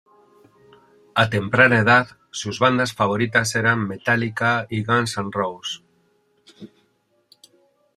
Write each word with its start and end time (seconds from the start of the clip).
A 1.13 1.29
temprana 1.29 1.77
edad 1.77 2.17
sus 2.31 2.57
bandas 2.57 2.91
favoritas 2.91 3.53
eran 3.55 3.87
Metallica 3.87 4.65
y 4.67 4.83
Guns 4.83 5.15
N' 5.19 5.29
Roses. 5.31 5.83